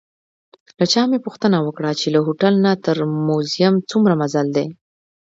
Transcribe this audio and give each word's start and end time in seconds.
له 0.77 0.85
چا 0.91 1.01
مې 1.09 1.19
پوښتنه 1.25 1.57
وکړه 1.61 1.91
چې 1.99 2.07
له 2.15 2.19
هوټل 2.25 2.53
نه 2.65 2.71
تر 2.85 2.97
موزیم 3.27 3.73
څومره 3.89 4.13
مزل 4.21 4.47
دی. 4.57 4.67